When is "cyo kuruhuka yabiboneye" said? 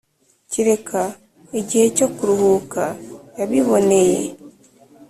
1.97-4.19